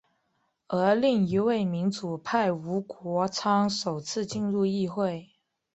[0.67, 5.29] 而另一位民主派吴国昌首次进入议会。